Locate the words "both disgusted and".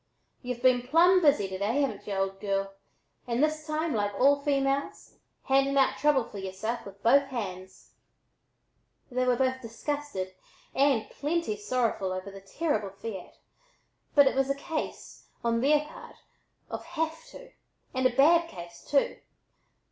9.35-11.07